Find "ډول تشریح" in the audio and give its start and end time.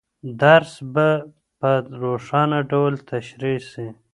2.71-3.59